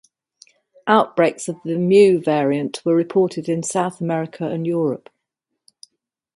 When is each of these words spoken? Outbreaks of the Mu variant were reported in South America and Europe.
Outbreaks 0.87 1.47
of 1.47 1.57
the 1.63 1.77
Mu 1.77 2.19
variant 2.19 2.83
were 2.83 2.95
reported 2.95 3.47
in 3.47 3.61
South 3.61 4.01
America 4.01 4.47
and 4.47 4.65
Europe. 4.65 5.11